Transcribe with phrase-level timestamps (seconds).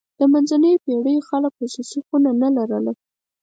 [0.19, 2.91] د منځنیو پېړیو خلک خصوصي خونه نه لرله.